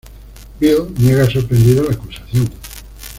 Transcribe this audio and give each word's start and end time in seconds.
Bill 0.59 0.91
niega 0.97 1.29
sorprendido 1.29 1.83
la 1.83 1.91
acusación. 1.93 2.49